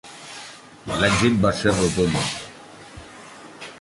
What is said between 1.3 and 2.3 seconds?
va ser rotund.